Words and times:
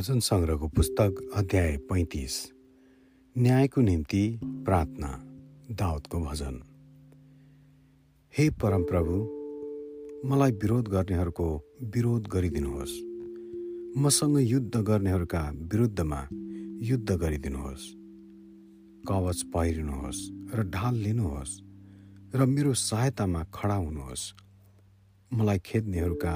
भजन 0.00 0.20
सङ्ग्रहको 0.20 0.68
पुस्तक 0.68 1.30
अध्याय 1.34 1.76
पैँतिस। 1.76 2.52
न्यायको 3.38 3.80
निम्ति 3.80 4.40
प्रार्थना 4.44 5.08
दाउदको 5.74 6.20
भजन। 6.20 6.54
हे 8.38 8.50
परमप्रभु 8.50 9.16
मलाई 10.28 10.50
विरोध 10.52 10.88
गर्नेहरूको 10.88 11.72
विरोध 11.82 12.28
गरिदिनुहोस्। 12.28 12.90
मसँग 13.96 14.38
युद्ध 14.40 14.76
गर्नेहरूका 14.76 15.50
विरुद्धमा 15.50 16.28
युद्ध 16.82 17.10
गरिदिनुहोस्। 17.12 17.92
कवच 19.08 19.42
पहिरिनुहोस् 19.42 20.54
र 20.54 20.70
ढाल 20.70 20.94
लिनुहोस् 20.94 21.60
र 22.34 22.46
मेरो 22.46 22.74
सहायतामा 22.74 23.44
खडा 23.54 23.74
हुनुहोस्। 23.74 24.32
मलाई 25.32 25.58
खेद्नेहरूका 25.58 26.34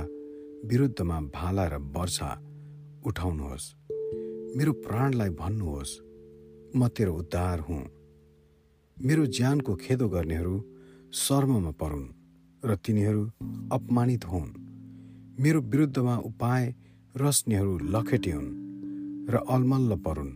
विरुद्धमा 0.68 1.20
भाला 1.20 1.66
र 1.66 1.76
वर्षा 1.76 2.53
उठाउनुहोस्। 3.06 3.74
मेरो 4.56 4.72
प्राणलाई 4.72 5.28
भन्नुहोस् 5.28 5.98
म 6.76 6.88
तेरो 6.88 7.12
उद्धार 7.14 7.60
हुँ। 7.60 7.84
मेरो 8.96 9.26
ज्यानको 9.26 9.74
खेदो 9.74 10.08
गर्नेहरू 10.08 10.64
शर्ममा 11.12 11.70
परुन् 11.70 12.08
र 12.64 12.76
तिनीहरू 12.76 13.22
अपमानित 13.72 14.24
हुन्। 14.24 14.48
मेरो 15.40 15.60
विरुद्धमा 15.60 16.16
उपाय 16.16 16.74
रस्नेहरू 17.16 17.78
लखेटे 17.78 18.30
हुन् 18.30 18.50
र 19.30 19.36
अलमल्ल 19.36 19.96
परुन्। 19.96 20.32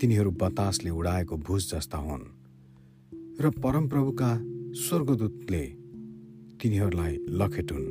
तिनीहरू 0.00 0.30
बतासले 0.30 0.90
उडाएको 0.90 1.36
भुस 1.36 1.74
जस्ता 1.74 1.98
हुन् 1.98 2.24
र 3.40 3.50
परमप्रभुका 3.50 4.30
स्वर्गदूतले 4.74 5.64
तिनीहरूलाई 6.60 7.16
लखेटुन्। 7.28 7.86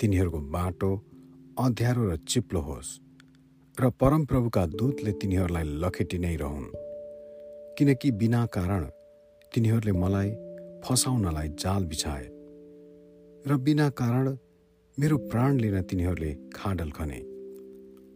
तिनीहरूको 0.00 0.40
बाटो 0.40 0.90
अँध्यारो 1.58 2.10
र 2.10 2.16
चिप्लो 2.16 2.60
होस् 2.60 3.00
र 3.80 3.90
परमप्रभुका 3.90 4.66
दूतले 4.66 5.12
तिनीहरूलाई 5.12 5.64
लखेटी 5.64 6.18
नै 6.18 6.36
रहन्। 6.36 6.66
किनकि 7.78 8.10
बिना 8.10 8.46
कारण 8.46 8.84
तिनीहरूले 9.54 9.92
मलाई 9.92 10.30
फसाउनलाई 10.84 11.48
जाल 11.48 11.84
बिछाए 11.84 12.26
र 13.46 13.56
बिना 13.56 13.88
कारण 13.90 14.36
मेरो 14.98 15.16
प्राण 15.18 15.56
लिन 15.56 15.82
तिनीहरूले 15.82 16.32
खाडल 16.54 16.90
खने। 16.90 17.20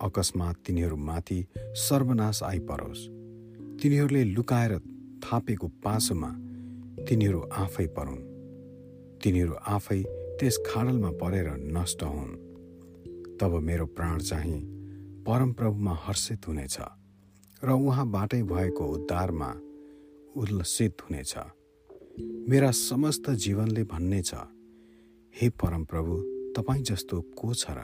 अकस्मात 0.03 0.57
तिनीहरूमाथि 0.67 1.47
सर्वनाश 1.57 2.43
आइपरोस्। 2.43 3.07
तिनीहरूले 3.83 4.25
लुकाएर 4.25 4.79
थापेको 5.25 5.69
पासोमा 5.69 6.31
तिनीहरू 7.05 7.41
आफै 7.41 7.87
परुन्। 7.87 8.23
तिनीहरू 9.25 9.55
आफै 9.55 10.03
त्यस 10.41 10.63
खाडलमा 10.67 11.11
परेर 11.11 11.48
नष्ट 11.51 12.03
हुन्। 12.03 12.54
तब 13.41 13.59
मेरो 13.63 13.87
प्राण 13.87 14.19
चाहिँ 14.19 14.61
परमप्रभुमा 15.27 15.95
हर्षित 16.05 16.49
हुनेछ 16.49 16.77
र 17.65 17.71
उहाँबाटै 17.71 18.43
भएको 18.43 18.85
उद्धारमा 18.87 19.51
उल्लसित 20.37 21.03
हुनेछ। 21.03 21.35
मेरा 22.49 22.71
समस्त 22.71 23.31
जीवनले 23.31 23.85
भन्ने 23.85 24.23
छ 24.23 24.35
हे 25.35 25.49
परमप्रभु 25.49 26.15
तपाईँ 26.57 26.83
जस्तो 26.83 27.21
को 27.21 27.55
छ 27.55 27.71
र? 27.71 27.81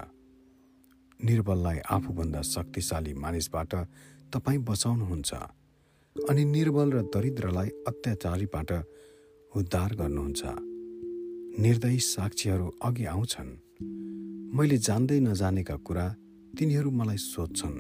निर्बललाई 1.25 1.79
आफूभन्दा 1.79 2.43
शक्तिशाली 2.43 3.15
मानिसबाट 3.15 3.75
तपाईँ 4.33 4.59
बचाउनुहुन्छ 4.59 5.35
अनि 6.29 6.45
निर्बल 6.45 6.93
र 6.93 7.03
दरिद्रलाई 7.03 7.69
अत्याचारीबाट 7.89 8.71
उद्धार 9.57 9.91
गर्नुहुन्छ। 9.95 10.43
निर्दयी 11.61 11.99
साक्षीहरू 11.99 12.67
अघि 12.85 13.05
आउँछन्। 13.05 13.70
मैले 14.51 14.77
जान्दै 14.77 15.19
नजानेका 15.21 15.75
कुरा 15.87 16.07
तिनीहरू 16.59 16.91
मलाई 16.91 17.19
सोध्छन्। 17.23 17.77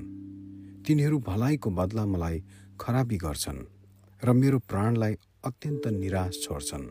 तिनीहरू 0.86 1.16
भलाइको 1.18 1.70
बदला 1.70 2.04
मलाई 2.06 2.36
खराबी 2.80 3.16
गर्छन् 3.16 3.58
र 4.22 4.32
मेरो 4.32 4.58
प्राणलाई 4.70 5.14
अत्यन्त 5.44 5.84
निराश 5.98 6.32
छोड्छन्। 6.44 6.86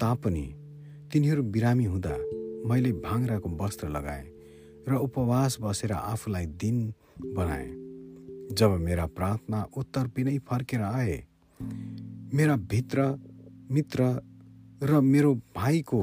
तापनि 0.00 0.46
तिनीहरू 1.12 1.42
बिरामी 1.54 1.84
हुँदा 1.84 2.16
मैले 2.68 2.92
भाङ्राको 3.00 3.48
वस्त्र 3.60 3.88
लगाएँ 3.88 4.26
र 4.88 4.92
उपवास 5.00 5.56
बसेर 5.64 5.92
आफूलाई 5.92 6.46
दिन 6.60 6.76
बनाएँ। 7.36 7.72
जब 8.52 8.70
मेरा 8.84 9.06
प्रार्थना 9.16 9.60
उत्तर 9.80 10.04
बिनै 10.12 10.36
फर्केर 10.44 10.82
आए 10.82 11.16
मेरा 12.36 12.56
भित्र 12.68 12.98
मित्र 13.72 14.00
र 14.84 15.00
मेरो 15.00 15.34
भाइको 15.56 16.02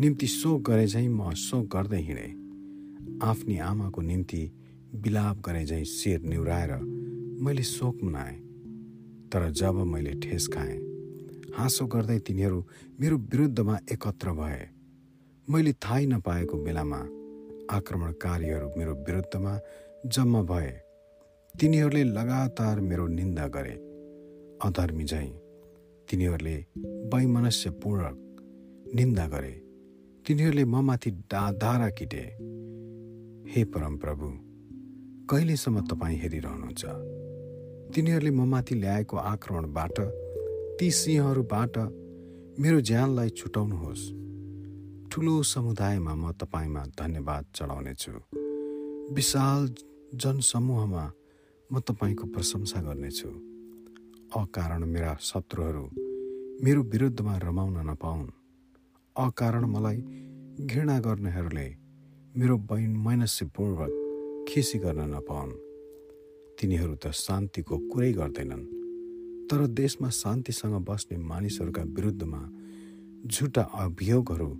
निम्ति 0.00 0.26
शोक 0.26 0.60
गरे 0.64 0.86
झैँ 0.86 1.08
म 1.08 1.32
शोक 1.36 1.64
गर्दै 1.72 1.98
हिँडेँ। 2.00 3.20
आफ्नी 3.22 3.56
आमाको 3.60 4.00
निम्ति 4.00 4.40
बिलाप 4.96 5.40
गरे 5.46 5.64
झैँ 5.64 5.84
शिर 5.84 6.20
निहुराएर 6.22 6.72
मैले 7.44 7.62
शोक 7.62 7.98
मनाएँ 8.02 8.38
तर 9.28 9.50
जब 9.50 9.82
मैले 9.92 10.12
ठेस 10.24 10.48
खाएँ 10.54 10.78
हाँसो 11.56 11.86
गर्दै 11.86 12.18
तिनीहरू 12.18 12.64
मेरो 13.00 13.16
विरुद्धमा 13.28 13.78
एकत्र 13.92 14.32
भए। 14.40 14.68
मैले 15.48 15.72
थाहै 15.84 16.06
नपाएको 16.06 16.56
बेलामा 16.64 17.00
आक्रमणकारीहरू 17.76 18.72
मेरो 18.78 18.94
विरुद्धमा 19.04 19.58
जम्मा 20.06 20.42
भए। 20.48 20.72
तिनीहरूले 21.54 22.04
लगातार 22.16 22.80
मेरो 22.80 23.06
निन्दा 23.20 23.46
गरे। 23.54 23.76
अधर्मी 24.64 25.04
झैँ 25.04 25.32
तिनीहरूले 26.08 26.58
वैमनस्यपूर्वक 27.12 28.16
निन्दा 28.94 29.26
गरे। 29.28 29.69
तिनीहरूले 30.26 30.64
ममाथि 30.64 31.10
डा 31.10 31.52
दारा 31.52 31.88
किटे। 31.90 32.24
हे 33.52 33.64
परमप्रभु 33.64 34.26
कहिलेसम्म 35.26 35.80
तपाईँ 35.86 36.18
हेरिरहनुहुन्छ? 36.18 36.84
तिनीहरूले 37.94 38.30
ममाथि 38.30 38.74
ल्याएको 38.74 39.16
आक्रमणबाट 39.16 40.00
ती 40.78 40.90
सिंहहरूबाट 40.90 41.78
मेरो 42.60 42.80
ज्यानलाई 42.80 43.28
छुटाउनुहोस्। 43.28 44.04
ठुलो 45.10 45.42
समुदायमा 45.42 46.14
म 46.14 46.32
तपाईँमा 46.32 46.82
धन्यवाद 46.98 47.44
चढाउनेछु। 47.54 48.12
विशाल 49.14 49.74
जनसमूहमा 50.14 51.04
म 51.72 51.80
तपाईँको 51.80 52.26
प्रशंसा 52.26 52.80
गर्नेछु। 52.82 53.30
अकारण 54.36 54.84
मेरा 54.84 55.16
शत्रुहरू 55.20 55.84
मेरो 56.64 56.82
विरुद्धमा 56.82 57.38
रमाउन 57.38 57.90
नपाउन्। 57.90 58.28
अकारण 59.16 59.64
मलाई 59.64 59.96
घृणा 60.66 60.98
गर्नेहरूले 61.00 61.68
मेरो 62.34 62.56
बहिन 62.70 62.92
मैनस्यपूर्वक 63.06 63.92
खिसी 64.48 64.78
गर्न 64.78 65.00
नपाउन्। 65.14 65.52
तिनीहरू 66.58 66.94
त 66.94 67.10
शान्तिको 67.16 67.76
कुरै 67.90 68.12
गर्दैनन् 68.12 68.64
तर 69.50 69.66
देशमा 69.80 70.08
शान्तिसँग 70.14 70.74
बस्ने 70.86 71.16
मानिसहरूका 71.30 71.82
विरुद्धमा 71.96 72.42
झुटा 73.26 73.62
अभियोगहरू 73.84 74.50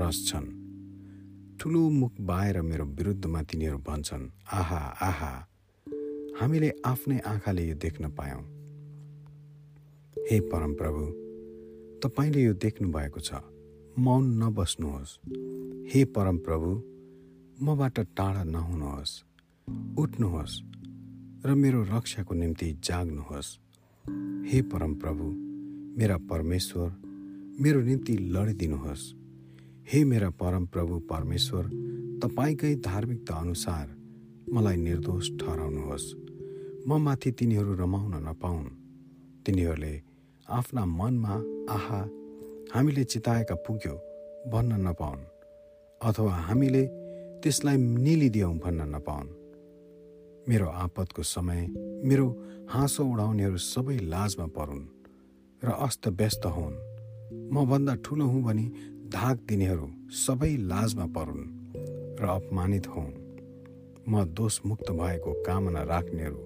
रस्छन् 0.00 0.48
ठुलो 1.58 1.82
मुख 1.90 2.12
बाएर 2.20 2.60
मेरो 2.62 2.84
विरुद्धमा 2.98 3.42
तिनीहरू 3.42 3.78
भन्छन् 3.88 4.30
आहा 4.58 4.82
आहा 5.08 5.32
हामीले 6.40 6.70
आफ्नै 6.86 7.18
आँखाले 7.32 7.68
यो 7.68 7.74
देख्न 7.84 8.04
पायौँ। 8.18 8.42
हे 10.30 10.40
परमप्रभु 10.52 11.02
तपाईँले 12.02 12.42
यो 12.42 12.52
देख्नु 12.64 12.88
भएको 12.88 13.20
छ। 13.20 13.51
मौन 13.98 14.42
नबस्नुहोस्। 14.42 15.18
हे 15.92 16.04
परमप्रभु 16.04 16.70
मबाट 17.64 18.00
टाढा 18.00 18.44
नहुनुहोस्। 18.44 19.24
उठ्नुहोस् 19.98 20.62
र 21.46 21.54
मेरो 21.54 21.82
रक्षाको 21.82 22.34
निम्ति 22.34 22.72
जाग्नुहोस्। 22.84 23.58
हे 24.52 24.62
परमप्रभु 24.62 25.24
मेरा 25.98 26.16
परमेश्वर 26.16 26.88
मेरो 27.60 27.80
निम्ति 27.80 28.16
लडिदिनुहोस्। 28.16 29.14
हे 29.92 30.04
मेरा 30.04 30.30
परमप्रभु 30.30 30.98
परमेश्वर 30.98 31.64
तपाईँकै 32.24 32.74
धार्मिकता 32.74 33.34
अनुसार 33.34 33.96
मलाई 34.52 34.76
निर्दोष 34.76 35.30
ठहराउनुहोस्। 35.30 36.14
म 36.88 37.00
माथि 37.02 37.30
तिनीहरू 37.32 37.74
रमाउन 37.74 38.14
नपाउन्। 38.28 38.66
तिनीहरूले 39.46 40.02
आफ्ना 40.50 40.84
मनमा 40.84 41.34
आहा 41.74 42.21
हामीले 42.70 43.04
चिताएका 43.04 43.54
पुग्यो 43.54 43.94
भन्न 44.52 44.72
नपाउन् 44.86 45.24
अथवा 46.00 46.34
हामीले 46.34 46.82
त्यसलाई 47.42 47.76
निलिदियौँ 47.76 48.58
भन्न 48.58 48.80
नपाउन्। 48.94 49.28
मेरो 50.48 50.66
आपतको 50.66 51.22
समय 51.22 51.66
मेरो 52.04 52.26
हाँसो 52.70 53.04
उडाउनेहरू 53.04 53.56
सबै 53.56 53.96
लाजमा 53.96 54.46
परुन् 54.46 54.86
र 55.64 55.68
अस्तव्यस्त 55.68 56.46
हुन्। 56.46 56.74
मभन्दा 57.52 57.94
ठुलो 57.94 58.26
हुँ 58.26 58.42
भने 58.42 58.66
धाक 59.08 59.36
दिनेहरू 59.48 59.88
सबै 60.10 60.56
लाजमा 60.56 61.06
परुन् 61.06 61.50
र 62.20 62.24
अपमानित 62.28 62.86
हुन्। 62.86 63.12
म 64.08 64.24
दोषमुक्त 64.24 64.90
भएको 64.90 65.32
कामना 65.42 65.82
राख्नेहरू 65.82 66.40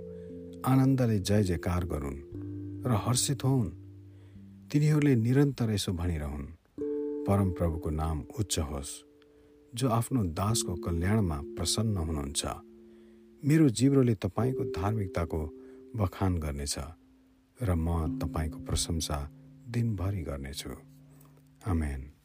आनन्दले 0.67 1.19
जय 1.19 1.43
जयकार 1.43 1.85
गरून् 1.85 2.25
र 2.87 2.91
हर्षित 3.07 3.45
हुन्। 3.45 3.86
तिनीहरूले 4.73 5.15
निरन्तर 5.17 5.71
यसो 5.71 5.93
भनिरहन् 5.93 6.47
परमप्रभुको 7.27 7.91
नाम 7.91 8.25
उच्च 8.39 8.59
होस् 8.59 8.93
जो 9.75 9.89
आफ्नो 9.89 10.25
दासको 10.25 10.75
कल्याणमा 10.75 11.39
प्रसन्न 11.57 11.97
हुनुहुन्छ। 11.97 12.43
मेरो 13.45 13.69
जिब्रोले 13.69 14.15
तपाईँको 14.15 14.65
धार्मिकताको 14.65 15.41
बखान 15.97 16.39
गर्नेछ 16.39 16.75
र 17.63 17.75
म 17.75 18.19
तपाईँको 18.19 18.59
प्रशंसा 18.59 19.19
दिनभरि 19.69 20.23
गर्नेछु। 20.23 20.71
आमेन। 21.67 22.16